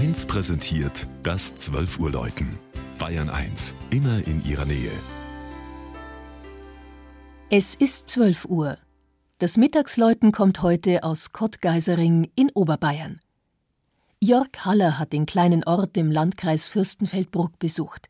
[0.00, 2.58] 1 präsentiert das 12 Uhr Läuten.
[2.98, 4.90] Bayern 1, immer in ihrer Nähe.
[7.50, 8.78] Es ist 12 Uhr.
[9.36, 13.20] Das Mittagsläuten kommt heute aus Kottgeisering in Oberbayern.
[14.20, 18.08] Jörg Haller hat den kleinen Ort im Landkreis Fürstenfeldbruck besucht.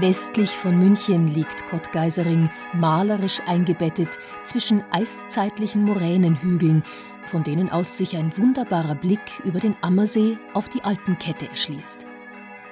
[0.00, 4.08] Westlich von München liegt Kottgeisering malerisch eingebettet
[4.44, 6.82] zwischen eiszeitlichen Moränenhügeln,
[7.26, 12.06] von denen aus sich ein wunderbarer Blick über den Ammersee auf die Alpenkette erschließt.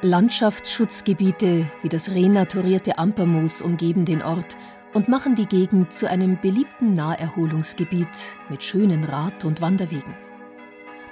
[0.00, 4.56] Landschaftsschutzgebiete wie das renaturierte Ampermoos umgeben den Ort
[4.94, 8.08] und machen die Gegend zu einem beliebten Naherholungsgebiet
[8.48, 10.27] mit schönen Rad- und Wanderwegen.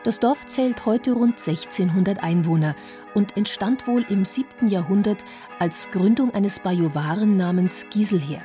[0.06, 2.76] Das Dorf zählt heute rund 1600 Einwohner
[3.14, 4.68] und entstand wohl im 7.
[4.68, 5.24] Jahrhundert
[5.58, 8.40] als Gründung eines Bajuwaren namens Gieselher.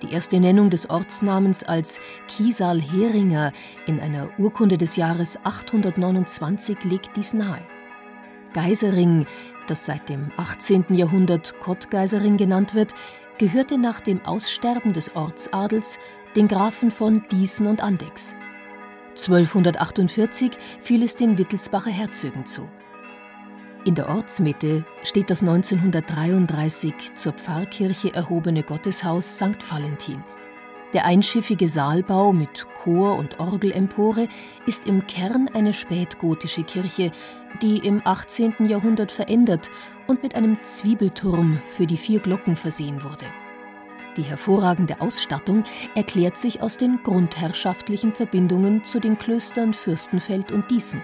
[0.00, 3.52] Die erste Nennung des Ortsnamens als Kiesal-Heringer
[3.86, 7.60] in einer Urkunde des Jahres 829 legt dies nahe.
[8.54, 9.26] Geisering,
[9.66, 10.86] das seit dem 18.
[10.88, 12.94] Jahrhundert Kottgeisering genannt wird,
[13.36, 15.98] gehörte nach dem Aussterben des Ortsadels
[16.34, 18.34] den Grafen von Diesen und Andechs.
[19.12, 22.68] 1248 fiel es den Wittelsbacher Herzögen zu.
[23.84, 29.58] In der Ortsmitte steht das 1933 zur Pfarrkirche erhobene Gotteshaus St.
[29.68, 30.22] Valentin.
[30.92, 34.28] Der einschiffige Saalbau mit Chor und Orgelempore
[34.66, 37.10] ist im Kern eine spätgotische Kirche,
[37.62, 38.68] die im 18.
[38.68, 39.70] Jahrhundert verändert
[40.06, 43.24] und mit einem Zwiebelturm für die vier Glocken versehen wurde.
[44.16, 51.02] Die hervorragende Ausstattung erklärt sich aus den grundherrschaftlichen Verbindungen zu den Klöstern Fürstenfeld und Diesen.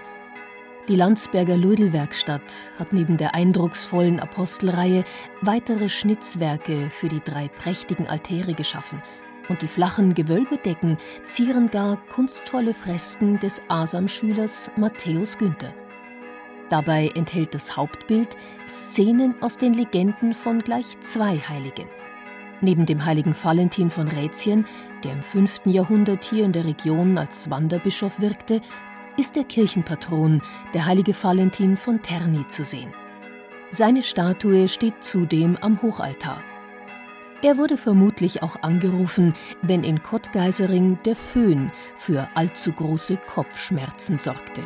[0.87, 5.03] Die Landsberger Lödelwerkstatt hat neben der eindrucksvollen Apostelreihe
[5.41, 9.01] weitere Schnitzwerke für die drei prächtigen Altäre geschaffen
[9.49, 15.73] und die flachen Gewölbedecken zieren gar kunstvolle Fresken des Asam-Schülers Matthäus Günther.
[16.69, 21.87] Dabei enthält das Hauptbild Szenen aus den Legenden von gleich zwei Heiligen.
[22.61, 24.65] Neben dem heiligen Valentin von Rätien,
[25.03, 25.61] der im 5.
[25.65, 28.61] Jahrhundert hier in der Region als Wanderbischof wirkte,
[29.17, 30.41] ist der Kirchenpatron,
[30.73, 32.93] der heilige Valentin von Terni, zu sehen.
[33.71, 36.43] Seine Statue steht zudem am Hochaltar.
[37.41, 44.61] Er wurde vermutlich auch angerufen, wenn in Kottgeisering der Föhn für allzu große Kopfschmerzen sorgte.